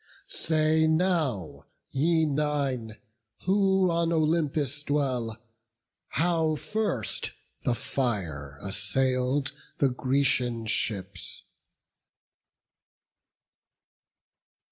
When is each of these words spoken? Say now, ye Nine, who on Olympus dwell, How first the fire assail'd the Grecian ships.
Say 0.27 0.87
now, 0.87 1.67
ye 1.91 2.25
Nine, 2.25 2.97
who 3.45 3.91
on 3.91 4.11
Olympus 4.11 4.81
dwell, 4.81 5.37
How 6.07 6.55
first 6.55 7.33
the 7.65 7.75
fire 7.75 8.57
assail'd 8.63 9.51
the 9.77 9.89
Grecian 9.89 10.65
ships. 10.65 11.43